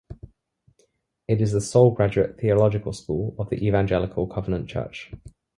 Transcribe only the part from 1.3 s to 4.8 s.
is the sole graduate theological school of the Evangelical Covenant